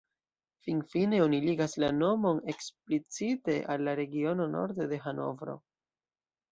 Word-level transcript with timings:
Finfine 0.67 1.19
oni 1.25 1.41
ligas 1.43 1.77
la 1.83 1.89
nomon 1.99 2.41
eksplicite 2.55 3.59
al 3.75 3.87
la 3.91 3.95
regiono 4.03 4.53
norde 4.59 4.93
de 4.95 5.05
Hanovro. 5.07 5.61